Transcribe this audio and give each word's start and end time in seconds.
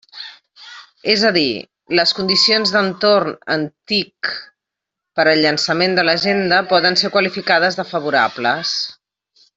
És 1.15 1.25
a 1.27 1.29
dir, 1.35 1.49
les 1.99 2.13
condicions 2.19 2.73
d'entorn 2.77 3.35
en 3.57 3.67
TIC 3.91 4.31
per 5.19 5.27
al 5.35 5.45
llançament 5.47 5.95
de 6.01 6.09
l'Agenda 6.09 6.63
poden 6.75 6.99
ser 7.03 7.13
qualificades 7.19 7.79
de 7.83 7.91
favorables. 7.95 8.77